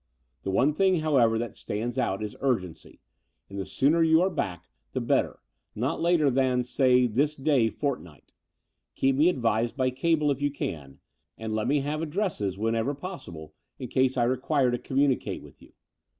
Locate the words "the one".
0.41-0.73